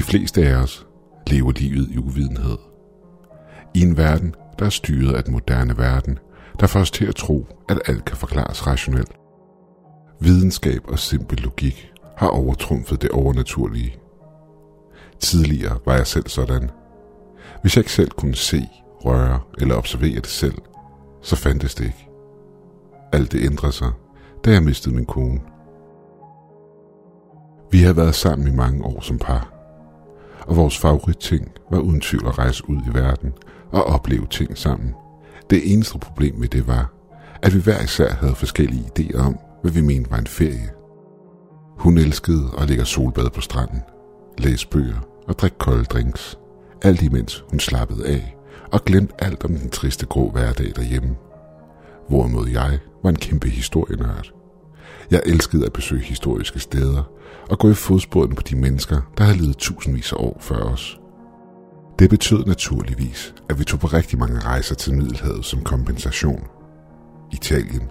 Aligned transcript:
De 0.00 0.04
fleste 0.04 0.48
af 0.48 0.56
os 0.56 0.86
lever 1.26 1.52
livet 1.52 1.88
i 1.90 1.98
uvidenhed. 1.98 2.58
I 3.74 3.82
en 3.82 3.96
verden, 3.96 4.34
der 4.58 4.64
er 4.64 4.70
styret 4.70 5.14
af 5.14 5.24
den 5.24 5.32
moderne 5.32 5.78
verden, 5.78 6.18
der 6.60 6.66
får 6.66 6.80
os 6.80 6.90
til 6.90 7.06
at 7.06 7.14
tro, 7.14 7.46
at 7.68 7.80
alt 7.86 8.04
kan 8.04 8.16
forklares 8.16 8.66
rationelt. 8.66 9.12
Videnskab 10.20 10.80
og 10.88 10.98
simpel 10.98 11.40
logik 11.40 11.92
har 12.16 12.28
overtrumfet 12.28 13.02
det 13.02 13.10
overnaturlige. 13.10 13.96
Tidligere 15.18 15.78
var 15.86 15.96
jeg 15.96 16.06
selv 16.06 16.28
sådan. 16.28 16.70
Hvis 17.62 17.76
jeg 17.76 17.80
ikke 17.80 17.92
selv 17.92 18.10
kunne 18.10 18.36
se, 18.36 18.68
røre 19.04 19.40
eller 19.58 19.74
observere 19.74 20.16
det 20.16 20.26
selv, 20.26 20.58
så 21.22 21.36
fandtes 21.36 21.74
det 21.74 21.84
ikke. 21.84 22.08
Alt 23.12 23.32
det 23.32 23.44
ændrede 23.44 23.72
sig, 23.72 23.92
da 24.44 24.50
jeg 24.50 24.62
mistede 24.62 24.94
min 24.94 25.06
kone. 25.06 25.40
Vi 27.70 27.78
havde 27.78 27.96
været 27.96 28.14
sammen 28.14 28.48
i 28.48 28.56
mange 28.56 28.84
år 28.84 29.00
som 29.00 29.18
par, 29.18 29.59
og 30.46 30.56
vores 30.56 30.78
favoritting 30.78 31.52
var 31.70 31.78
uden 31.78 32.00
tvivl 32.00 32.26
at 32.26 32.38
rejse 32.38 32.70
ud 32.70 32.76
i 32.76 32.94
verden 32.94 33.32
og 33.72 33.84
opleve 33.84 34.26
ting 34.30 34.58
sammen. 34.58 34.94
Det 35.50 35.72
eneste 35.72 35.98
problem 35.98 36.34
med 36.34 36.48
det 36.48 36.66
var, 36.66 36.92
at 37.42 37.54
vi 37.54 37.60
hver 37.60 37.82
især 37.82 38.10
havde 38.10 38.34
forskellige 38.34 38.90
idéer 38.98 39.26
om, 39.26 39.38
hvad 39.62 39.72
vi 39.72 39.80
mente 39.80 40.10
var 40.10 40.18
en 40.18 40.26
ferie. 40.26 40.70
Hun 41.78 41.98
elskede 41.98 42.50
at 42.58 42.68
ligge 42.68 42.84
solbad 42.84 43.30
på 43.30 43.40
stranden, 43.40 43.80
læse 44.38 44.68
bøger 44.68 45.06
og 45.28 45.38
drikke 45.38 45.58
kolde 45.58 45.84
drinks. 45.84 46.38
Alt 46.82 47.02
imens 47.02 47.44
hun 47.50 47.60
slappede 47.60 48.06
af 48.06 48.36
og 48.72 48.84
glemte 48.84 49.14
alt 49.18 49.44
om 49.44 49.56
den 49.56 49.70
triste 49.70 50.06
grå 50.06 50.30
hverdag 50.30 50.72
derhjemme. 50.76 51.16
Hvorimod 52.08 52.48
jeg 52.48 52.78
var 53.02 53.10
en 53.10 53.16
kæmpe 53.16 53.48
historienørd. 53.48 54.39
Jeg 55.10 55.22
elskede 55.26 55.66
at 55.66 55.72
besøge 55.72 56.02
historiske 56.02 56.60
steder 56.60 57.02
og 57.50 57.58
gå 57.58 57.70
i 57.70 57.74
fodsporene 57.74 58.34
på 58.34 58.42
de 58.42 58.56
mennesker, 58.56 59.00
der 59.18 59.24
havde 59.24 59.38
levet 59.38 59.56
tusindvis 59.56 60.12
af 60.12 60.16
år 60.16 60.36
før 60.40 60.56
os. 60.56 61.00
Det 61.98 62.10
betød 62.10 62.44
naturligvis, 62.44 63.34
at 63.48 63.58
vi 63.58 63.64
tog 63.64 63.80
på 63.80 63.86
rigtig 63.86 64.18
mange 64.18 64.38
rejser 64.38 64.74
til 64.74 64.94
Middelhavet 64.94 65.44
som 65.44 65.62
kompensation. 65.62 66.44
Italien, 67.32 67.90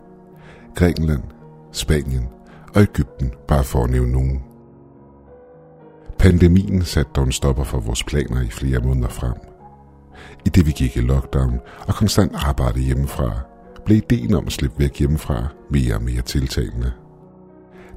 Grækenland, 0.75 1.23
Spanien 1.71 2.27
og 2.75 2.81
Ægypten, 2.81 3.31
bare 3.47 3.63
for 3.63 3.83
at 3.83 3.89
nævne 3.89 4.11
nogen. 4.11 4.41
Pandemien 6.19 6.81
satte 6.81 7.11
dog 7.15 7.23
en 7.23 7.31
stopper 7.31 7.63
for 7.63 7.79
vores 7.79 8.03
planer 8.03 8.41
i 8.41 8.49
flere 8.49 8.79
måneder 8.79 9.09
frem. 9.09 9.35
I 10.45 10.49
det 10.49 10.65
vi 10.65 10.71
gik 10.71 10.97
i 10.97 11.01
lockdown 11.01 11.59
og 11.87 11.95
konstant 11.95 12.31
arbejdede 12.35 12.83
hjemmefra, 12.83 13.31
blev 13.85 13.97
ideen 13.97 14.33
om 14.33 14.45
at 14.45 14.51
slippe 14.51 14.79
væk 14.79 14.99
hjemmefra 14.99 15.47
mere 15.69 15.95
og 15.95 16.03
mere 16.03 16.21
tiltalende. 16.21 16.91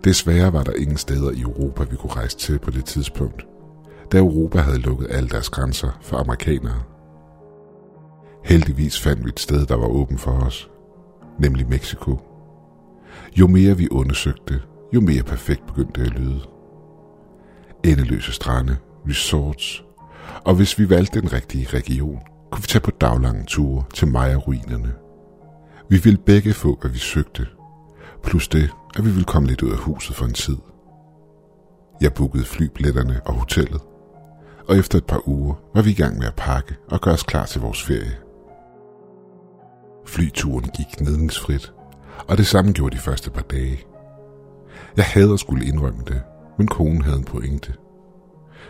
Desværre 0.04 0.52
var 0.52 0.62
der 0.62 0.72
ingen 0.72 0.96
steder 0.96 1.30
i 1.30 1.40
Europa, 1.40 1.84
vi 1.84 1.96
kunne 1.96 2.12
rejse 2.12 2.36
til 2.36 2.58
på 2.58 2.70
det 2.70 2.84
tidspunkt, 2.84 3.46
da 4.12 4.18
Europa 4.18 4.58
havde 4.58 4.78
lukket 4.78 5.06
alle 5.10 5.28
deres 5.28 5.48
grænser 5.48 5.98
for 6.00 6.16
amerikanere. 6.16 6.82
Heldigvis 8.44 9.00
fandt 9.00 9.24
vi 9.24 9.28
et 9.28 9.40
sted, 9.40 9.66
der 9.66 9.76
var 9.76 9.86
åben 9.86 10.18
for 10.18 10.30
os, 10.30 10.70
nemlig 11.38 11.68
Mexico. 11.68 12.18
Jo 13.38 13.46
mere 13.46 13.76
vi 13.76 13.88
undersøgte, 13.90 14.60
jo 14.94 15.00
mere 15.00 15.22
perfekt 15.22 15.66
begyndte 15.66 16.00
det 16.00 16.06
at 16.06 16.18
lyde. 16.18 16.40
Endeløse 17.84 18.32
strande, 18.32 18.76
resorts, 19.08 19.84
og 20.44 20.54
hvis 20.54 20.78
vi 20.78 20.90
valgte 20.90 21.20
den 21.20 21.32
rigtige 21.32 21.66
region, 21.76 22.18
kunne 22.50 22.62
vi 22.62 22.66
tage 22.66 22.82
på 22.82 22.90
daglange 22.90 23.44
ture 23.46 23.84
til 23.94 24.08
Maya-ruinerne. 24.08 24.92
Vi 25.92 25.98
ville 26.04 26.18
begge 26.26 26.52
få, 26.52 26.78
hvad 26.80 26.90
vi 26.90 26.98
søgte, 26.98 27.46
plus 28.22 28.48
det, 28.48 28.70
at 28.96 29.04
vi 29.04 29.10
ville 29.10 29.24
komme 29.24 29.48
lidt 29.48 29.62
ud 29.62 29.70
af 29.70 29.78
huset 29.78 30.16
for 30.16 30.24
en 30.24 30.32
tid. 30.32 30.56
Jeg 32.00 32.14
bookede 32.14 32.44
flybilletterne 32.44 33.20
og 33.26 33.34
hotellet, 33.34 33.80
og 34.68 34.76
efter 34.76 34.98
et 34.98 35.06
par 35.06 35.28
uger 35.28 35.54
var 35.74 35.82
vi 35.82 35.90
i 35.90 35.94
gang 35.94 36.18
med 36.18 36.26
at 36.26 36.34
pakke 36.34 36.76
og 36.90 37.00
gøre 37.00 37.14
os 37.14 37.22
klar 37.22 37.46
til 37.46 37.60
vores 37.60 37.82
ferie. 37.82 38.16
Flyturen 40.06 40.70
gik 40.76 40.86
gnidningsfrit, 40.98 41.72
og 42.28 42.38
det 42.38 42.46
samme 42.46 42.72
gjorde 42.72 42.96
de 42.96 43.00
første 43.00 43.30
par 43.30 43.42
dage. 43.42 43.84
Jeg 44.96 45.04
havde 45.04 45.32
at 45.32 45.40
skulle 45.40 45.66
indrømme 45.66 46.02
det, 46.08 46.22
men 46.58 46.66
konen 46.66 47.02
havde 47.02 47.18
en 47.18 47.24
pointe. 47.24 47.74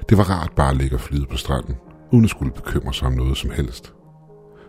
Det 0.08 0.18
var 0.18 0.30
rart 0.30 0.52
bare 0.56 0.70
at 0.70 0.76
ligge 0.76 0.96
og 0.96 1.00
flyde 1.00 1.26
på 1.26 1.36
stranden, 1.36 1.76
uden 2.12 2.24
at 2.24 2.30
skulle 2.30 2.52
bekymre 2.52 2.94
sig 2.94 3.06
om 3.06 3.14
noget 3.14 3.36
som 3.36 3.50
helst. 3.50 3.92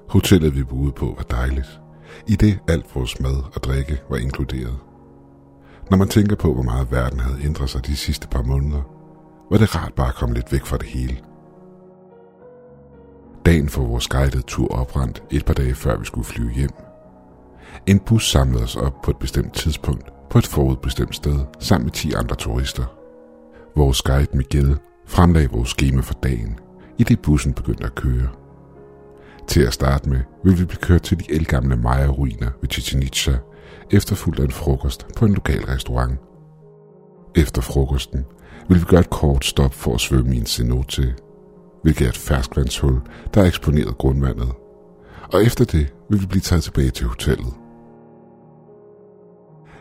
Hotellet 0.09 0.55
vi 0.55 0.63
boede 0.63 0.91
på 0.91 1.13
var 1.17 1.23
dejligt, 1.23 1.79
i 2.27 2.35
det 2.35 2.59
alt 2.67 2.95
vores 2.95 3.19
mad 3.19 3.43
og 3.55 3.63
drikke 3.63 4.01
var 4.09 4.17
inkluderet. 4.17 4.77
Når 5.89 5.97
man 5.97 6.07
tænker 6.07 6.35
på, 6.35 6.53
hvor 6.53 6.63
meget 6.63 6.91
verden 6.91 7.19
havde 7.19 7.43
ændret 7.43 7.69
sig 7.69 7.85
de 7.85 7.95
sidste 7.95 8.27
par 8.27 8.43
måneder, 8.43 8.81
var 9.51 9.57
det 9.57 9.75
rart 9.75 9.93
bare 9.93 10.07
at 10.07 10.15
komme 10.15 10.35
lidt 10.35 10.51
væk 10.51 10.65
fra 10.65 10.77
det 10.77 10.85
hele. 10.85 11.17
Dagen 13.45 13.69
for 13.69 13.83
vores 13.83 14.07
guidede 14.07 14.41
tur 14.41 14.67
oprandt 14.67 15.23
et 15.31 15.45
par 15.45 15.53
dage 15.53 15.75
før 15.75 15.97
vi 15.97 16.05
skulle 16.05 16.25
flyve 16.25 16.51
hjem. 16.51 16.69
En 17.85 17.99
bus 17.99 18.31
samlede 18.31 18.63
os 18.63 18.75
op 18.75 19.01
på 19.01 19.11
et 19.11 19.17
bestemt 19.17 19.53
tidspunkt 19.53 20.09
på 20.29 20.37
et 20.37 20.47
forudbestemt 20.47 21.15
sted 21.15 21.39
sammen 21.59 21.85
med 21.85 21.91
10 21.91 22.13
andre 22.13 22.35
turister. 22.35 22.83
Vores 23.75 24.01
guide 24.01 24.37
Miguel 24.37 24.77
fremlagde 25.05 25.49
vores 25.49 25.69
schema 25.69 26.01
for 26.01 26.13
dagen, 26.13 26.59
i 26.97 27.03
det 27.03 27.21
bussen 27.21 27.53
begyndte 27.53 27.85
at 27.85 27.95
køre. 27.95 28.42
Til 29.47 29.61
at 29.61 29.73
starte 29.73 30.09
med 30.09 30.19
vil 30.43 30.59
vi 30.59 30.65
blive 30.65 30.79
kørt 30.81 31.01
til 31.01 31.19
de 31.19 31.31
elgamle 31.31 31.75
Maya-ruiner 31.75 32.49
ved 32.61 32.69
Chichen 32.69 33.03
Itza, 33.03 33.37
efterfulgt 33.91 34.39
af 34.39 34.43
en 34.43 34.51
frokost 34.51 35.07
på 35.15 35.25
en 35.25 35.33
lokal 35.33 35.65
restaurant. 35.65 36.19
Efter 37.35 37.61
frokosten 37.61 38.25
vil 38.69 38.79
vi 38.79 38.85
gøre 38.85 38.99
et 38.99 39.09
kort 39.09 39.45
stop 39.45 39.73
for 39.73 39.93
at 39.93 40.01
svømme 40.01 40.35
i 40.35 40.39
en 40.39 40.45
cenote, 40.45 41.15
hvilket 41.83 42.05
er 42.05 42.09
et 42.09 42.17
ferskvandshul, 42.17 43.01
der 43.33 43.41
er 43.41 43.45
eksponeret 43.45 43.97
grundvandet. 43.97 44.51
Og 45.33 45.43
efter 45.43 45.65
det 45.65 45.93
vil 46.09 46.21
vi 46.21 46.25
blive 46.25 46.41
taget 46.41 46.63
tilbage 46.63 46.89
til 46.89 47.07
hotellet. 47.07 47.53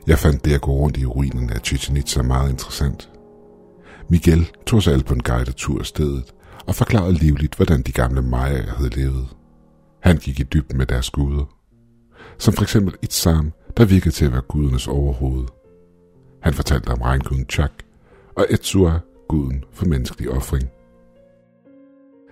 Jeg 0.07 0.19
fandt 0.19 0.45
det 0.45 0.55
at 0.55 0.61
gå 0.61 0.73
rundt 0.73 0.97
i 0.97 1.07
ruinerne 1.07 1.55
af 1.55 1.61
Chichen 1.61 1.97
Itza 1.97 2.23
meget 2.23 2.51
interessant. 2.51 3.11
Miguel 4.09 4.51
tog 4.67 4.83
sig 4.83 4.93
alt 4.93 5.07
på 5.07 5.15
en 5.15 5.23
guided 5.23 5.53
tur 5.53 5.79
af 5.79 5.87
stedet 5.87 6.35
og 6.67 6.75
forklarede 6.75 7.13
livligt, 7.13 7.55
hvordan 7.55 7.83
de 7.83 7.93
gamle 7.93 8.23
Maya 8.23 8.63
havde 8.63 8.91
levet. 8.97 9.29
Han 10.03 10.17
gik 10.17 10.41
i 10.41 10.43
dybden 10.43 10.79
med 10.79 10.87
deres 10.87 11.11
guder. 11.11 11.45
Som 12.39 12.55
for 12.55 12.63
eksempel 12.63 12.95
Itzam, 13.03 13.53
der 13.77 13.85
virkede 13.85 14.15
til 14.15 14.25
at 14.25 14.33
være 14.33 14.43
gudernes 14.43 14.89
overhoved. 14.89 15.47
Han 16.41 16.55
fortalte 16.55 16.89
om 16.89 17.03
regnguden 17.03 17.47
Chak 17.51 17.73
og 18.35 18.47
Etzua, 18.51 18.99
guden 19.29 19.65
for 19.73 19.87
menneskelig 19.87 20.31
offring. 20.31 20.69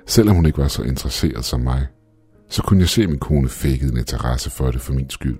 Selvom 0.07 0.37
hun 0.37 0.47
ikke 0.47 0.59
var 0.59 0.69
så 0.69 0.83
interesseret 0.83 1.45
som 1.45 1.61
mig, 1.61 1.87
så 2.49 2.63
kunne 2.63 2.81
jeg 2.81 2.89
se, 2.89 3.03
at 3.03 3.09
min 3.09 3.19
kone 3.19 3.49
fækkede 3.49 3.93
en 3.93 3.99
interesse 3.99 4.51
for 4.51 4.71
det 4.71 4.81
for 4.81 4.93
min 4.93 5.11
skyld. 5.11 5.39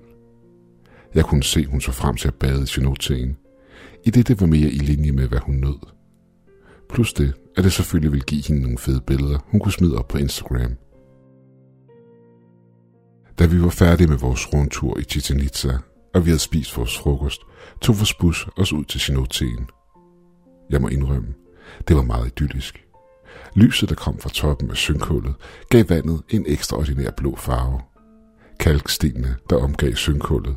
Jeg 1.15 1.25
kunne 1.25 1.43
se, 1.43 1.59
at 1.59 1.65
hun 1.65 1.81
så 1.81 1.91
frem 1.91 2.15
til 2.15 2.27
at 2.27 2.35
bade 2.35 2.61
i 2.63 2.65
genoteen, 2.69 3.37
i 4.03 4.09
det 4.09 4.27
det 4.27 4.41
var 4.41 4.47
mere 4.47 4.69
i 4.69 4.77
linje 4.77 5.11
med, 5.11 5.27
hvad 5.27 5.39
hun 5.39 5.55
nød. 5.55 5.79
Plus 6.89 7.13
det, 7.13 7.33
at 7.57 7.63
det 7.63 7.73
selvfølgelig 7.73 8.11
ville 8.11 8.25
give 8.25 8.43
hende 8.47 8.61
nogle 8.61 8.77
fede 8.77 9.01
billeder, 9.01 9.39
hun 9.47 9.59
kunne 9.59 9.71
smide 9.71 9.97
op 9.97 10.07
på 10.07 10.17
Instagram. 10.17 10.75
Da 13.41 13.45
vi 13.45 13.61
var 13.61 13.69
færdige 13.69 14.07
med 14.07 14.17
vores 14.17 14.53
rundtur 14.53 14.99
i 14.99 15.03
Chichen 15.03 15.39
Itza, 15.39 15.77
og 16.13 16.25
vi 16.25 16.29
havde 16.29 16.39
spist 16.39 16.77
vores 16.77 16.97
frokost, 16.97 17.41
tog 17.81 17.97
vores 17.97 18.13
bus 18.13 18.47
os 18.57 18.73
ud 18.73 18.83
til 18.83 18.99
Chinoteen. 18.99 19.67
Jeg 20.69 20.81
må 20.81 20.87
indrømme, 20.87 21.33
det 21.87 21.95
var 21.95 22.01
meget 22.01 22.27
idyllisk. 22.27 22.85
Lyset, 23.55 23.89
der 23.89 23.95
kom 23.95 24.19
fra 24.19 24.29
toppen 24.29 24.71
af 24.71 24.77
synkhullet, 24.77 25.33
gav 25.69 25.89
vandet 25.89 26.21
en 26.29 26.45
ekstraordinær 26.47 27.11
blå 27.17 27.35
farve. 27.35 27.81
Kalkstenene, 28.59 29.35
der 29.49 29.55
omgav 29.55 29.95
synkhullet, 29.95 30.55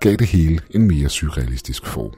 gav 0.00 0.16
det 0.16 0.26
hele 0.26 0.60
en 0.70 0.88
mere 0.88 1.08
surrealistisk 1.08 1.86
form. 1.86 2.14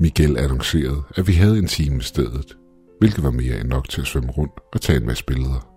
Miguel 0.00 0.38
annoncerede, 0.38 1.02
at 1.16 1.26
vi 1.28 1.32
havde 1.32 1.58
en 1.58 1.68
time 1.68 1.96
i 1.96 2.02
stedet, 2.02 2.56
hvilket 2.98 3.24
var 3.24 3.30
mere 3.30 3.60
end 3.60 3.68
nok 3.68 3.88
til 3.88 4.00
at 4.00 4.06
svømme 4.06 4.30
rundt 4.30 4.60
og 4.72 4.80
tage 4.80 5.00
en 5.00 5.06
masse 5.06 5.24
billeder. 5.24 5.73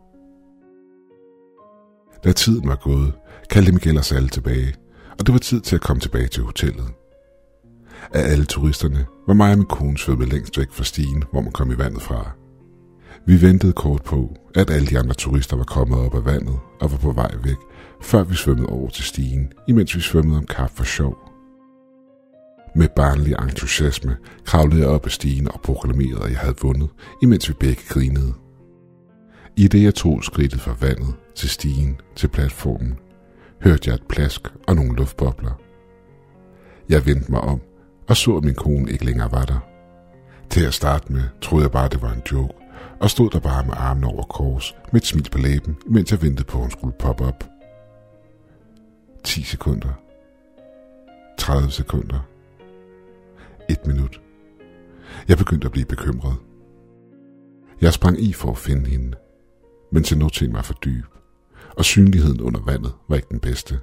Da 2.23 2.31
tiden 2.31 2.67
var 2.67 2.75
gået, 2.75 3.13
kaldte 3.49 3.71
Miguel 3.71 3.97
os 3.97 4.11
alle 4.11 4.29
tilbage, 4.29 4.75
og 5.19 5.25
det 5.25 5.33
var 5.33 5.39
tid 5.39 5.61
til 5.61 5.75
at 5.75 5.81
komme 5.81 5.99
tilbage 5.99 6.27
til 6.27 6.43
hotellet. 6.43 6.85
Af 8.13 8.31
alle 8.31 8.45
turisterne 8.45 9.05
var 9.27 9.33
mig 9.33 9.51
og 9.51 9.57
min 9.57 9.67
kone 9.67 9.97
svømmet 9.97 10.29
længst 10.29 10.57
væk 10.57 10.71
fra 10.71 10.83
stien, 10.83 11.23
hvor 11.31 11.41
man 11.41 11.51
kom 11.51 11.71
i 11.71 11.77
vandet 11.77 12.01
fra. 12.01 12.31
Vi 13.25 13.41
ventede 13.41 13.73
kort 13.73 14.03
på, 14.03 14.35
at 14.55 14.69
alle 14.69 14.87
de 14.87 14.99
andre 14.99 15.13
turister 15.13 15.57
var 15.57 15.63
kommet 15.63 15.99
op 15.99 16.15
af 16.15 16.25
vandet 16.25 16.59
og 16.81 16.91
var 16.91 16.97
på 16.97 17.11
vej 17.11 17.31
væk, 17.43 17.57
før 18.01 18.23
vi 18.23 18.35
svømmede 18.35 18.67
over 18.67 18.89
til 18.89 19.03
stien, 19.03 19.53
imens 19.67 19.95
vi 19.95 20.01
svømmede 20.01 20.37
om 20.37 20.45
kap 20.45 20.71
for 20.75 20.83
sjov. 20.83 21.17
Med 22.75 22.87
barnlig 22.95 23.35
entusiasme 23.41 24.17
kravlede 24.45 24.81
jeg 24.81 24.89
op 24.89 25.05
ad 25.05 25.09
stigen 25.09 25.51
og 25.51 25.61
proklamerede, 25.61 26.23
at 26.23 26.31
jeg 26.31 26.39
havde 26.39 26.55
vundet, 26.61 26.89
imens 27.21 27.49
vi 27.49 27.53
begge 27.59 27.81
grinede. 27.89 28.33
I 29.57 29.68
det 29.68 29.83
jeg 29.83 29.95
tog 29.95 30.24
skridtet 30.24 30.62
fra 30.62 30.75
vandet 30.81 31.15
til 31.36 31.50
stigen 31.50 32.01
til 32.15 32.27
platformen, 32.27 33.00
hørte 33.62 33.89
jeg 33.89 33.95
et 33.95 34.07
plask 34.09 34.42
og 34.68 34.75
nogle 34.75 34.95
luftbobler. 34.95 35.62
Jeg 36.89 37.06
vendte 37.06 37.31
mig 37.31 37.42
om 37.42 37.62
og 38.07 38.18
så, 38.18 38.38
at 38.38 38.44
min 38.44 38.56
kone 38.56 38.92
ikke 38.92 39.06
længere 39.06 39.31
var 39.31 39.45
der. 39.45 39.59
Til 40.50 40.65
at 40.65 40.74
starte 40.74 41.13
med 41.13 41.21
troede 41.42 41.63
jeg 41.63 41.71
bare, 41.71 41.89
det 41.89 42.01
var 42.01 42.13
en 42.13 42.21
joke, 42.31 42.54
og 43.00 43.09
stod 43.09 43.30
der 43.30 43.39
bare 43.39 43.65
med 43.65 43.74
armen 43.77 44.04
over 44.04 44.24
kors, 44.24 44.75
med 44.92 45.01
et 45.01 45.07
smil 45.07 45.30
på 45.31 45.38
læben, 45.38 45.77
mens 45.86 46.12
jeg 46.12 46.21
ventede 46.21 46.48
på, 46.48 46.57
at 46.57 46.62
hun 46.62 46.71
skulle 46.71 46.98
poppe 47.00 47.25
op. 47.25 47.44
10 49.24 49.44
sekunder. 49.44 49.94
30 51.38 51.71
sekunder. 51.71 52.19
Et 53.69 53.88
minut. 53.88 54.21
Jeg 55.27 55.38
begyndte 55.38 55.65
at 55.65 55.71
blive 55.71 55.86
bekymret. 55.86 56.36
Jeg 57.81 57.94
sprang 57.94 58.21
i 58.21 58.33
for 58.33 58.51
at 58.51 58.57
finde 58.57 58.89
hende, 58.89 59.13
men 59.92 60.04
til 60.04 60.51
var 60.51 60.62
for 60.62 60.74
dyb, 60.74 61.06
og 61.78 61.86
synligheden 61.86 62.42
under 62.42 62.60
vandet 62.62 62.94
var 63.07 63.16
ikke 63.16 63.28
den 63.31 63.39
bedste. 63.39 63.80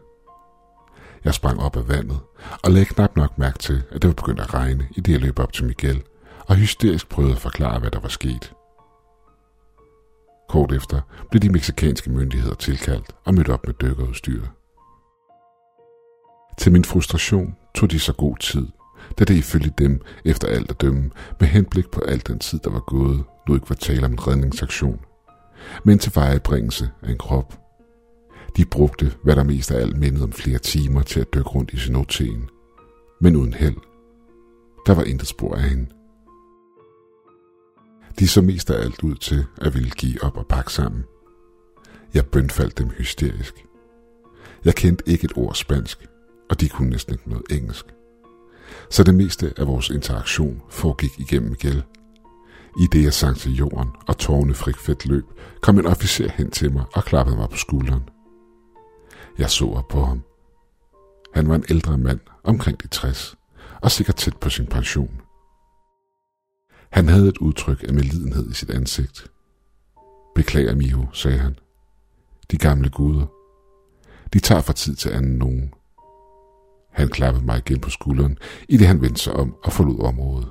Jeg 1.24 1.34
sprang 1.34 1.60
op 1.60 1.76
af 1.76 1.88
vandet, 1.88 2.20
og 2.64 2.70
lagde 2.70 2.84
knap 2.84 3.16
nok 3.16 3.38
mærke 3.38 3.58
til, 3.58 3.82
at 3.90 4.02
det 4.02 4.08
var 4.08 4.14
begyndt 4.14 4.40
at 4.40 4.54
regne, 4.54 4.88
i 4.96 5.00
det 5.00 5.12
jeg 5.12 5.20
løb 5.20 5.38
op 5.38 5.52
til 5.52 5.64
Miguel, 5.64 6.02
og 6.46 6.56
hysterisk 6.56 7.08
prøvede 7.08 7.32
at 7.32 7.38
forklare, 7.40 7.78
hvad 7.80 7.90
der 7.90 8.00
var 8.00 8.08
sket. 8.08 8.52
Kort 10.48 10.72
efter 10.72 11.00
blev 11.30 11.40
de 11.40 11.48
meksikanske 11.48 12.10
myndigheder 12.10 12.54
tilkaldt 12.54 13.14
og 13.24 13.34
mødte 13.34 13.52
op 13.52 13.66
med 13.66 13.74
dykkerudstyr. 13.74 14.42
Til 16.58 16.72
min 16.72 16.84
frustration 16.84 17.56
tog 17.74 17.90
de 17.90 17.98
så 17.98 18.12
god 18.12 18.36
tid, 18.36 18.66
da 19.18 19.24
det 19.24 19.34
ifølge 19.34 19.72
dem 19.78 20.00
efter 20.24 20.48
alt 20.48 20.70
at 20.70 20.80
dømme 20.80 21.10
med 21.40 21.48
henblik 21.48 21.90
på 21.90 22.00
al 22.00 22.22
den 22.26 22.38
tid, 22.38 22.58
der 22.58 22.70
var 22.70 22.80
gået, 22.80 23.24
nu 23.48 23.54
ikke 23.54 23.68
var 23.68 23.76
tale 23.76 24.06
om 24.06 24.12
en 24.12 24.26
redningsaktion, 24.26 25.00
men 25.84 25.98
til 25.98 26.12
vejebringelse 26.14 26.90
af 27.02 27.10
en 27.10 27.18
krop. 27.18 27.58
De 28.56 28.64
brugte, 28.64 29.12
hvad 29.22 29.36
der 29.36 29.42
mest 29.42 29.70
af 29.70 29.80
alt 29.80 29.96
mindede 29.96 30.24
om 30.24 30.32
flere 30.32 30.58
timer 30.58 31.02
til 31.02 31.20
at 31.20 31.34
dykke 31.34 31.48
rundt 31.48 31.72
i 31.72 31.76
cenoteen, 31.76 32.48
men 33.20 33.36
uden 33.36 33.54
held. 33.54 33.76
Der 34.86 34.94
var 34.94 35.02
intet 35.02 35.28
spor 35.28 35.54
af 35.54 35.62
hende. 35.62 35.86
De 38.18 38.28
så 38.28 38.42
mest 38.42 38.70
af 38.70 38.82
alt 38.84 39.02
ud 39.02 39.14
til 39.14 39.44
at 39.60 39.74
ville 39.74 39.90
give 39.90 40.22
op 40.22 40.36
og 40.36 40.46
pakke 40.46 40.72
sammen. 40.72 41.04
Jeg 42.14 42.26
bønfaldt 42.26 42.78
dem 42.78 42.90
hysterisk. 42.90 43.66
Jeg 44.64 44.74
kendte 44.74 45.08
ikke 45.08 45.24
et 45.24 45.32
ord 45.36 45.54
spansk, 45.54 46.06
og 46.50 46.60
de 46.60 46.68
kunne 46.68 46.90
næsten 46.90 47.12
ikke 47.12 47.28
noget 47.28 47.44
engelsk. 47.50 47.86
Så 48.90 49.04
det 49.04 49.14
meste 49.14 49.52
af 49.56 49.66
vores 49.66 49.90
interaktion 49.90 50.62
foregik 50.70 51.20
igennem 51.20 51.54
gæld 51.54 51.82
i 52.80 52.86
det 52.86 53.04
jeg 53.04 53.12
sang 53.14 53.36
til 53.36 53.56
jorden 53.56 53.88
og 54.08 54.18
tårne 54.18 54.54
frik 54.54 54.76
fedt 54.76 55.06
løb, 55.06 55.24
kom 55.62 55.78
en 55.78 55.86
officer 55.86 56.28
hen 56.30 56.50
til 56.50 56.72
mig 56.72 56.84
og 56.94 57.04
klappede 57.04 57.36
mig 57.36 57.48
på 57.50 57.56
skulderen. 57.56 58.08
Jeg 59.38 59.50
så 59.50 59.66
op 59.66 59.88
på 59.88 60.04
ham. 60.04 60.22
Han 61.34 61.48
var 61.48 61.54
en 61.54 61.64
ældre 61.70 61.98
mand, 61.98 62.20
omkring 62.44 62.82
de 62.82 62.88
60, 62.88 63.36
og 63.82 63.90
sikkert 63.90 64.16
tæt 64.16 64.36
på 64.36 64.50
sin 64.50 64.66
pension. 64.66 65.20
Han 66.90 67.08
havde 67.08 67.28
et 67.28 67.38
udtryk 67.38 67.84
af 67.88 67.94
medlidenhed 67.94 68.50
i 68.50 68.54
sit 68.54 68.70
ansigt. 68.70 69.26
Beklager, 70.34 70.74
Miho, 70.74 71.04
sagde 71.12 71.38
han. 71.38 71.58
De 72.50 72.58
gamle 72.58 72.90
guder. 72.90 73.26
De 74.32 74.38
tager 74.38 74.60
fra 74.60 74.72
tid 74.72 74.94
til 74.94 75.08
anden 75.08 75.38
nogen. 75.38 75.74
Han 76.92 77.08
klappede 77.08 77.44
mig 77.44 77.58
igen 77.58 77.80
på 77.80 77.90
skulderen, 77.90 78.38
i 78.68 78.76
det 78.76 78.86
han 78.86 79.02
vendte 79.02 79.20
sig 79.20 79.32
om 79.32 79.56
og 79.64 79.72
forlod 79.72 80.00
området. 80.00 80.48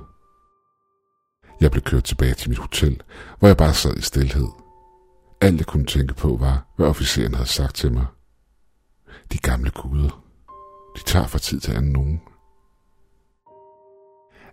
Jeg 1.64 1.70
blev 1.70 1.82
kørt 1.82 2.04
tilbage 2.04 2.34
til 2.34 2.48
mit 2.48 2.58
hotel, 2.58 3.02
hvor 3.38 3.48
jeg 3.48 3.56
bare 3.56 3.74
sad 3.74 3.96
i 3.96 4.00
stilhed. 4.00 4.48
Alt 5.40 5.58
jeg 5.58 5.66
kunne 5.66 5.86
tænke 5.86 6.14
på 6.14 6.36
var, 6.40 6.66
hvad 6.76 6.86
officeren 6.86 7.34
havde 7.34 7.48
sagt 7.48 7.74
til 7.74 7.92
mig. 7.92 8.06
De 9.32 9.38
gamle 9.38 9.70
guder. 9.70 10.24
De 10.96 11.02
tager 11.02 11.26
fra 11.26 11.38
tid 11.38 11.60
til 11.60 11.72
anden 11.72 11.92
nogen. 11.92 12.20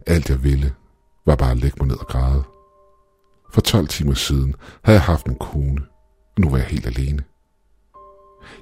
Alt 0.07 0.29
jeg 0.29 0.43
ville, 0.43 0.73
var 1.25 1.35
bare 1.35 1.51
at 1.51 1.57
lægge 1.57 1.77
mig 1.79 1.87
ned 1.87 1.97
og 1.97 2.07
græde. 2.07 2.43
For 3.53 3.61
12 3.61 3.87
timer 3.87 4.13
siden 4.13 4.55
havde 4.83 4.97
jeg 4.97 5.05
haft 5.05 5.25
en 5.25 5.35
kone, 5.35 5.81
og 6.35 6.41
nu 6.41 6.49
var 6.49 6.57
jeg 6.57 6.67
helt 6.67 6.87
alene. 6.87 7.23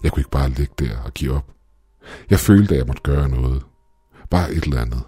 Jeg 0.04 0.12
kunne 0.12 0.22
ikke 0.22 0.31
bare 0.31 0.50
ligge 0.50 0.74
der 0.80 1.02
og 1.02 1.13
give 1.13 1.34
op. 1.34 1.52
Jeg 2.30 2.40
følte, 2.40 2.74
at 2.74 2.80
jeg 2.80 2.88
måtte 2.88 3.02
gøre 3.02 3.30
noget. 3.30 3.63
Bare 4.30 4.52
et 4.52 4.63
eller 4.63 4.81
andet. 4.81 5.04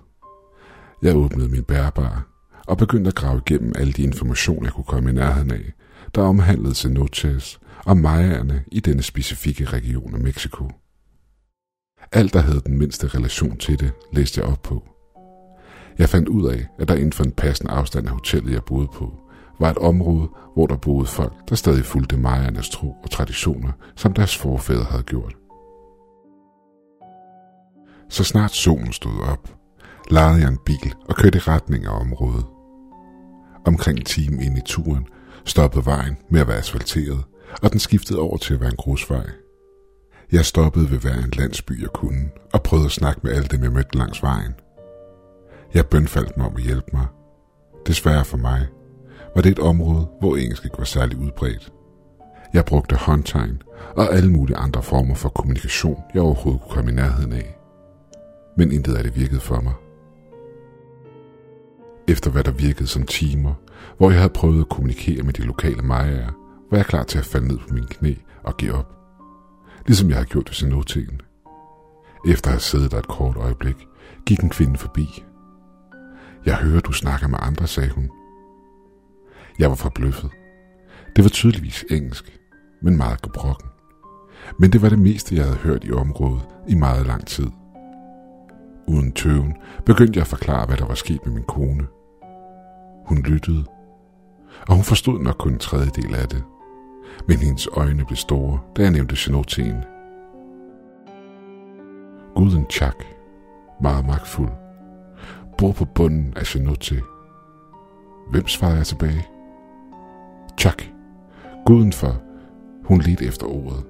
Jeg 1.02 1.16
åbnede 1.16 1.50
min 1.50 1.64
bærbare 1.64 2.22
og 2.68 2.78
begyndte 2.78 3.08
at 3.08 3.16
grave 3.16 3.42
igennem 3.46 3.74
alle 3.76 3.94
de 3.94 4.04
informationer, 4.04 4.64
jeg 4.64 4.74
kunne 4.74 4.84
komme 4.84 5.10
i 5.10 5.14
nærheden 5.14 5.52
af, 5.52 5.74
der 6.16 6.22
omhandlede 6.22 6.76
cenotes 6.76 7.60
og 7.86 7.98
mayaerne 7.98 8.64
i 8.72 8.80
denne 8.80 9.04
specifikke 9.04 9.66
region 9.66 10.16
af 10.16 10.22
Mexico. 10.22 10.70
Alt, 12.12 12.34
der 12.34 12.40
havde 12.40 12.62
den 12.66 12.78
mindste 12.78 13.08
relation 13.08 13.58
til 13.58 13.80
det, 13.80 13.92
læste 14.14 14.42
jeg 14.42 14.50
op 14.50 14.62
på. 14.62 14.84
Jeg 15.98 16.10
fandt 16.10 16.30
ud 16.30 16.48
af, 16.48 16.68
at 16.80 16.88
der 16.88 16.96
inden 16.96 17.14
for 17.14 17.24
en 17.24 17.32
passende 17.32 17.72
afstand 17.72 18.08
af 18.08 18.14
hotellet, 18.14 18.54
jeg 18.54 18.64
boede 18.64 18.88
på, 18.94 19.14
var 19.60 19.70
et 19.70 19.78
område, 19.78 20.30
hvor 20.54 20.68
der 20.68 20.78
boede 20.78 21.08
folk, 21.08 21.34
der 21.50 21.56
stadig 21.56 21.86
fulgte 21.86 22.18
majernes 22.18 22.70
tro 22.70 22.96
og 23.04 23.12
traditioner, 23.12 23.72
som 23.96 24.14
deres 24.14 24.38
forfædre 24.38 24.84
havde 24.84 25.04
gjort. 25.04 25.36
Så 28.10 28.24
snart 28.24 28.52
solen 28.52 28.94
stod 28.94 29.22
op, 29.22 29.61
lejede 30.12 30.40
jeg 30.40 30.48
en 30.48 30.60
bil 30.66 30.94
og 31.10 31.16
kørte 31.16 31.38
i 31.38 31.42
retning 31.42 31.86
af 31.86 32.00
området. 32.00 32.46
Omkring 33.66 34.00
en 34.00 34.06
time 34.06 34.44
ind 34.44 34.58
i 34.58 34.62
turen 34.66 35.08
stoppede 35.46 35.86
vejen 35.86 36.18
med 36.30 36.42
at 36.42 36.48
være 36.48 36.58
asfalteret, 36.58 37.24
og 37.64 37.72
den 37.72 37.80
skiftede 37.80 38.20
over 38.20 38.38
til 38.38 38.54
at 38.54 38.60
være 38.60 38.70
en 38.70 38.76
grusvej. 38.76 39.30
Jeg 40.32 40.46
stoppede 40.46 40.92
ved 40.92 40.98
hver 40.98 41.24
en 41.24 41.34
landsby, 41.38 41.82
jeg 41.82 41.90
kunne, 41.90 42.30
og 42.54 42.64
prøvede 42.64 42.86
at 42.86 42.92
snakke 42.92 43.22
med 43.24 43.32
alle 43.32 43.48
dem, 43.48 43.64
jeg 43.64 43.72
mødte 43.72 43.98
langs 43.98 44.24
vejen– 44.24 44.54
jeg 45.74 45.86
bønfaldt 45.88 46.38
mig 46.38 46.46
om 46.48 46.56
at 46.56 46.64
hjælpe 46.64 46.90
mig. 46.94 47.06
Desværre 47.88 48.26
for 48.26 48.38
mig 48.38 48.68
var 49.36 49.42
det 49.42 49.52
et 49.52 49.60
område, 49.60 50.08
hvor 50.20 50.36
engelsk 50.36 50.66
ikke 50.66 50.78
var 50.78 50.84
særlig 50.84 51.18
udbredt. 51.18 51.74
Jeg 52.54 52.66
brugte 52.66 52.96
håndtegn 52.96 53.62
og 53.96 54.14
alle 54.14 54.32
mulige 54.32 54.58
andre 54.58 54.84
former 54.84 55.16
for 55.16 55.30
kommunikation, 55.30 56.04
jeg 56.14 56.22
overhovedet 56.22 56.62
kunne 56.62 56.72
komme 56.72 56.92
i 56.92 56.96
nærheden 56.96 57.34
af. 57.34 57.58
Men 58.58 58.72
intet 58.72 58.96
af 58.96 59.04
det 59.04 59.16
virkede 59.16 59.40
for 59.40 59.62
mig. 59.62 59.74
Efter 62.12 62.32
hvad 62.32 62.44
der 62.44 62.52
virkede 62.52 62.88
som 62.88 63.06
timer, 63.06 63.54
hvor 63.98 64.10
jeg 64.10 64.20
havde 64.20 64.34
prøvet 64.34 64.62
at 64.62 64.70
kommunikere 64.70 65.24
med 65.24 65.34
de 65.34 65.42
lokale 65.42 65.82
majaer, 65.82 66.32
var 66.72 66.78
jeg 66.78 66.86
klar 66.86 67.04
til 67.04 67.20
at 67.20 67.26
falde 67.26 67.48
ned 67.48 67.58
på 67.58 67.74
mine 67.74 67.88
knæ 67.88 68.14
og 68.44 68.58
give 68.58 68.74
op. 68.74 68.96
Ligesom 69.86 70.10
jeg 70.10 70.18
havde 70.18 70.30
gjort 70.30 70.50
det 70.50 70.88
til. 70.88 71.22
Efter 72.28 72.48
at 72.48 72.54
have 72.54 72.60
siddet 72.60 72.92
der 72.92 73.00
et 73.00 73.08
kort 73.08 73.36
øjeblik, 73.36 73.88
gik 74.26 74.40
en 74.40 74.50
kvinde 74.50 74.78
forbi 74.78 75.24
jeg 76.46 76.56
hører, 76.56 76.80
du 76.80 76.92
snakker 76.92 77.28
med 77.28 77.40
andre, 77.42 77.68
sagde 77.68 77.90
hun. 77.90 78.12
Jeg 79.60 79.70
var 79.70 79.76
forbløffet. 79.76 80.32
Det 81.16 81.24
var 81.24 81.30
tydeligvis 81.30 81.86
engelsk, 81.90 82.40
men 82.82 82.98
meget 82.98 83.22
gebrokken. 83.22 83.70
Men 84.60 84.72
det 84.72 84.82
var 84.82 84.90
det 84.90 85.00
meste, 85.00 85.36
jeg 85.36 85.44
havde 85.44 85.58
hørt 85.58 85.84
i 85.84 85.92
området 85.92 86.42
i 86.68 86.76
meget 86.76 87.08
lang 87.08 87.28
tid. 87.28 87.48
Uden 88.88 89.12
tøven 89.12 89.54
begyndte 89.86 90.18
jeg 90.18 90.22
at 90.22 90.28
forklare, 90.28 90.66
hvad 90.66 90.78
der 90.78 90.86
var 90.86 90.96
sket 90.96 91.26
med 91.26 91.34
min 91.34 91.44
kone. 91.44 91.88
Hun 93.12 93.22
lyttede, 93.22 93.66
og 94.68 94.76
hun 94.76 94.84
forstod 94.84 95.20
nok 95.20 95.36
kun 95.40 95.54
en 95.54 95.60
tredjedel 95.60 96.16
af 96.16 96.28
det. 96.28 96.44
Men 97.28 97.38
hendes 97.38 97.68
øjne 97.74 98.06
blev 98.06 98.16
store, 98.16 98.60
da 98.78 98.82
jeg 98.82 98.92
nævnte 98.92 99.16
cenoteen. 99.16 99.76
Guden 102.36 102.66
Chak, 102.70 102.96
meget 103.82 104.06
magtfuld, 104.06 104.50
bor 105.58 105.72
på 105.72 105.86
bunden 105.86 106.34
af 106.36 106.46
Cenote. 106.46 107.02
Hvem 108.32 108.48
svarede 108.48 108.78
jeg 108.78 108.86
tilbage? 108.86 109.28
Chuck. 110.60 110.92
Guden 111.66 111.94
for. 111.94 112.22
Hun 112.86 113.02
ledte 113.02 113.26
efter 113.26 113.48
ordet. 113.48 113.84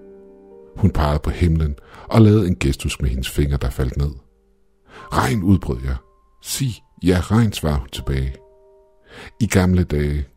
Hun 0.77 0.91
pegede 0.91 1.19
på 1.23 1.29
himlen 1.29 1.75
og 2.09 2.21
lavede 2.21 2.47
en 2.47 2.55
gestus 2.55 3.01
med 3.01 3.09
hendes 3.09 3.29
fingre, 3.29 3.57
der 3.57 3.69
faldt 3.69 3.97
ned. 3.97 4.11
Regn 4.89 5.43
udbrød 5.43 5.77
jeg. 5.83 5.95
Sig, 6.41 6.71
ja, 7.03 7.17
regn, 7.21 7.51
svarede 7.51 7.79
hun 7.79 7.89
tilbage. 7.89 8.40
I 9.39 9.47
gamle 9.47 9.83
dage, 9.83 10.27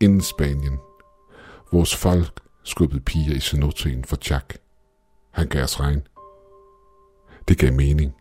inden 0.00 0.20
Spanien, 0.20 0.78
vores 1.72 1.96
folk 1.96 2.40
skubbede 2.64 3.00
piger 3.00 3.34
i 3.34 3.40
cenoten 3.40 4.04
for 4.04 4.18
Jack. 4.30 4.58
Han 5.30 5.48
gav 5.48 5.62
os 5.62 5.80
regn. 5.80 6.02
Det 7.48 7.58
gav 7.58 7.72
mening. 7.72 8.14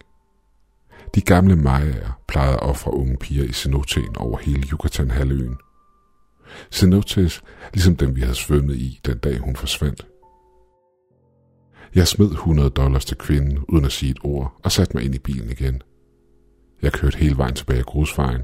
De 1.16 1.22
gamle 1.22 1.56
mayaer 1.56 2.22
plejede 2.28 2.54
at 2.54 2.64
ofre 2.64 2.94
unge 2.94 3.18
piger 3.18 3.44
i 3.44 3.52
cenoten 3.52 4.18
over 4.18 4.38
hele 4.38 4.68
Yucatan-halvøen. 4.72 5.58
Cenotes, 6.72 7.42
ligesom 7.74 7.96
dem 7.96 8.16
vi 8.16 8.22
havde 8.22 8.36
svømmet 8.36 8.76
i 8.76 9.00
den 9.06 9.18
dag 9.18 9.38
hun 9.38 9.56
forsvandt. 9.56 10.08
Jeg 11.96 12.08
smed 12.08 12.32
100 12.32 12.70
dollars 12.70 13.06
til 13.06 13.18
kvinden 13.18 13.60
uden 13.68 13.86
at 13.86 13.92
sige 13.92 14.12
et 14.12 14.20
ord 14.24 14.60
og 14.64 14.72
satte 14.72 14.98
mig 14.98 15.06
ind 15.06 15.16
i 15.16 15.20
bilen 15.20 15.50
igen. 15.50 15.82
Jeg 16.82 16.92
kørte 16.92 17.18
hele 17.18 17.38
vejen 17.38 17.56
tilbage 17.56 17.80
af 17.80 17.86
grusvejen, 17.86 18.42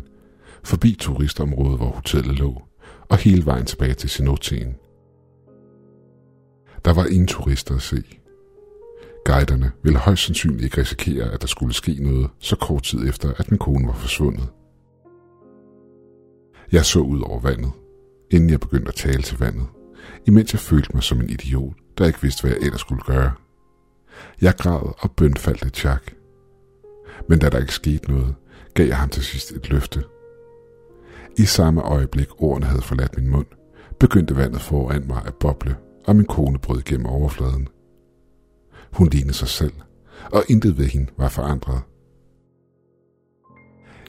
forbi 0.65 0.95
turistområdet, 0.99 1.77
hvor 1.77 1.89
hotellet 1.89 2.39
lå, 2.39 2.61
og 3.09 3.17
hele 3.17 3.45
vejen 3.45 3.65
tilbage 3.65 3.93
til 3.93 4.09
cenoten. 4.09 4.75
Der 6.85 6.93
var 6.93 7.05
ingen 7.05 7.27
turister 7.27 7.75
at 7.75 7.81
se. 7.81 8.03
Guiderne 9.25 9.71
ville 9.83 9.99
højst 9.99 10.23
sandsynligt 10.23 10.63
ikke 10.63 10.81
risikere, 10.81 11.31
at 11.31 11.41
der 11.41 11.47
skulle 11.47 11.73
ske 11.73 11.97
noget 11.99 12.29
så 12.39 12.55
kort 12.55 12.83
tid 12.83 13.07
efter, 13.09 13.33
at 13.37 13.51
min 13.51 13.57
kone 13.57 13.87
var 13.87 13.93
forsvundet. 13.93 14.49
Jeg 16.71 16.85
så 16.85 16.99
ud 16.99 17.21
over 17.21 17.39
vandet. 17.39 17.71
inden 18.31 18.49
jeg 18.49 18.59
begyndte 18.59 18.87
at 18.87 18.95
tale 18.95 19.21
til 19.21 19.37
vandet, 19.39 19.67
imens 20.27 20.53
jeg 20.53 20.59
følte 20.59 20.89
mig 20.93 21.03
som 21.03 21.21
en 21.21 21.29
idiot, 21.29 21.73
der 21.97 22.05
ikke 22.05 22.21
vidste, 22.21 22.41
hvad 22.41 22.51
jeg 22.51 22.61
ellers 22.61 22.81
skulle 22.81 23.01
gøre. 23.03 23.31
Jeg 24.41 24.55
græd 24.57 24.93
og 24.99 25.11
bønfaldte 25.11 25.69
Chuck. 25.69 26.15
Men 27.29 27.39
da 27.39 27.49
der 27.49 27.59
ikke 27.59 27.73
skete 27.73 28.11
noget, 28.11 28.35
gav 28.73 28.87
jeg 28.87 28.97
ham 28.97 29.09
til 29.09 29.23
sidst 29.23 29.51
et 29.51 29.69
løfte. 29.69 30.03
I 31.37 31.45
samme 31.45 31.81
øjeblik 31.81 32.27
ordene 32.37 32.65
havde 32.65 32.81
forladt 32.81 33.17
min 33.17 33.29
mund, 33.29 33.45
begyndte 33.99 34.37
vandet 34.37 34.61
foran 34.61 35.07
mig 35.07 35.21
at 35.25 35.33
boble, 35.33 35.75
og 36.05 36.15
min 36.15 36.25
kone 36.25 36.59
brød 36.59 36.81
gennem 36.81 37.05
overfladen. 37.05 37.67
Hun 38.91 39.07
lignede 39.07 39.33
sig 39.33 39.47
selv, 39.47 39.73
og 40.31 40.43
intet 40.49 40.77
ved 40.77 40.85
hende 40.85 41.11
var 41.17 41.29
forandret. 41.29 41.81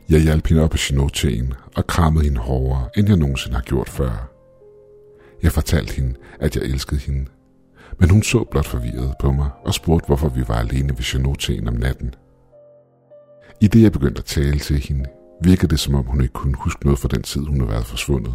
Jeg 0.09 0.21
hjalp 0.21 0.47
hende 0.47 0.62
op 0.62 0.73
af 0.73 0.78
chinotjen 0.78 1.54
og 1.76 1.87
krammede 1.87 2.25
hende 2.25 2.40
hårdere, 2.40 2.88
end 2.97 3.09
jeg 3.09 3.16
nogensinde 3.16 3.54
har 3.54 3.62
gjort 3.62 3.88
før. 3.88 4.30
Jeg 5.42 5.52
fortalte 5.52 5.95
hende, 5.95 6.14
at 6.40 6.56
jeg 6.56 6.64
elskede 6.64 7.00
hende, 7.00 7.26
men 7.99 8.11
hun 8.11 8.23
så 8.23 8.45
blot 8.50 8.66
forvirret 8.66 9.14
på 9.21 9.33
mig 9.33 9.50
og 9.64 9.75
spurgte, 9.75 10.06
hvorfor 10.06 10.28
vi 10.28 10.49
var 10.49 10.54
alene 10.54 10.88
ved 10.88 11.02
chinotjen 11.02 11.68
om 11.68 11.75
natten. 11.75 12.14
I 13.61 13.66
det 13.66 13.83
jeg 13.83 13.92
begyndte 13.92 14.18
at 14.18 14.25
tale 14.25 14.59
til 14.59 14.78
hende, 14.78 15.04
virkede 15.40 15.69
det 15.69 15.81
som 15.81 15.95
om 15.95 16.05
hun 16.05 16.21
ikke 16.21 16.33
kunne 16.33 16.57
huske 16.57 16.85
noget 16.85 16.99
fra 16.99 17.09
den 17.09 17.23
tid, 17.23 17.40
hun 17.40 17.61
havde 17.61 17.71
været 17.71 17.87
forsvundet. 17.87 18.35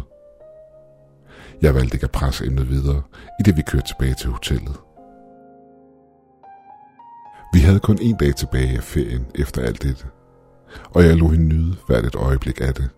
Jeg 1.62 1.74
valgte 1.74 1.94
ikke 1.94 2.04
at 2.04 2.10
presse 2.10 2.46
emnet 2.46 2.68
videre, 2.70 3.02
i 3.40 3.42
det 3.44 3.56
vi 3.56 3.62
kørte 3.62 3.86
tilbage 3.86 4.14
til 4.14 4.30
hotellet. 4.30 4.76
Vi 7.54 7.60
havde 7.60 7.80
kun 7.80 7.98
en 8.00 8.16
dag 8.16 8.34
tilbage 8.34 8.76
af 8.76 8.82
ferien 8.82 9.26
efter 9.34 9.62
alt 9.62 9.82
det, 9.82 10.06
og 10.90 11.04
jeg 11.04 11.16
lå 11.16 11.28
hende 11.28 11.46
nyde 11.46 11.76
hvert 11.86 12.06
et 12.06 12.14
øjeblik 12.14 12.60
af 12.60 12.74
det. 12.74 12.90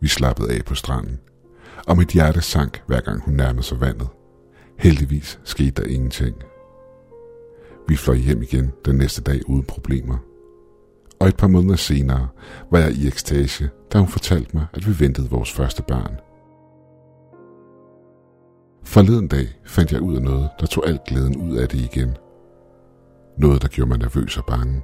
Vi 0.00 0.08
slappede 0.08 0.52
af 0.52 0.64
på 0.64 0.74
stranden, 0.74 1.20
og 1.86 1.96
mit 1.96 2.08
hjerte 2.08 2.40
sank 2.40 2.82
hver 2.86 3.00
gang 3.00 3.22
hun 3.22 3.34
nærmede 3.34 3.62
sig 3.62 3.80
vandet. 3.80 4.08
Heldigvis 4.78 5.40
skete 5.44 5.82
der 5.82 5.88
ingenting. 5.88 6.36
Vi 7.88 7.96
fløj 7.96 8.16
hjem 8.16 8.42
igen 8.42 8.72
den 8.84 8.96
næste 8.96 9.22
dag 9.22 9.40
uden 9.48 9.64
problemer. 9.64 10.18
Og 11.20 11.28
et 11.28 11.36
par 11.36 11.46
måneder 11.46 11.76
senere 11.76 12.28
var 12.70 12.78
jeg 12.78 12.92
i 12.92 13.06
ekstase, 13.06 13.70
da 13.92 13.98
hun 13.98 14.08
fortalte 14.08 14.56
mig, 14.56 14.66
at 14.74 14.88
vi 14.88 15.04
ventede 15.04 15.30
vores 15.30 15.52
første 15.52 15.82
barn. 15.82 16.16
Forleden 18.84 19.28
dag 19.28 19.46
fandt 19.64 19.92
jeg 19.92 20.00
ud 20.00 20.16
af 20.16 20.22
noget, 20.22 20.50
der 20.60 20.66
tog 20.66 20.88
alt 20.88 21.04
glæden 21.04 21.36
ud 21.36 21.56
af 21.56 21.68
det 21.68 21.80
igen. 21.80 22.16
Noget, 23.38 23.62
der 23.62 23.68
gjorde 23.68 23.88
mig 23.88 23.98
nervøs 23.98 24.36
og 24.36 24.44
bange. 24.44 24.82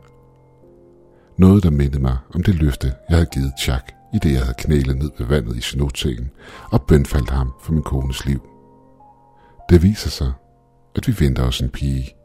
Noget, 1.37 1.63
der 1.63 1.71
mindede 1.71 2.03
mig 2.03 2.17
om 2.35 2.43
det 2.43 2.55
løfte, 2.55 2.95
jeg 3.09 3.17
havde 3.17 3.29
givet 3.35 3.53
Chuck, 3.61 3.93
i 4.15 4.19
det 4.23 4.33
jeg 4.33 4.41
havde 4.41 4.55
knælet 4.59 4.97
ned 4.97 5.11
ved 5.19 5.27
vandet 5.27 5.57
i 5.57 5.61
snotæen 5.61 6.31
og 6.71 6.83
bønfaldt 6.83 7.31
ham 7.31 7.53
for 7.61 7.73
min 7.73 7.83
kones 7.83 8.27
liv. 8.27 8.41
Det 9.71 9.83
viser 9.83 10.11
sig, 10.11 10.33
at 10.97 11.09
vi 11.09 11.25
venter 11.25 11.43
os 11.43 11.61
en 11.61 11.71
pige– 11.71 12.15